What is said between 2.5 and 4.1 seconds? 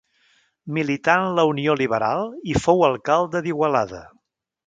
i fou alcalde d'Igualada.